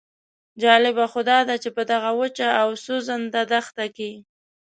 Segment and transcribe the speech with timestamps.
[0.61, 4.11] جالبه خو داده چې په دغه وچه او سوځنده دښته کې.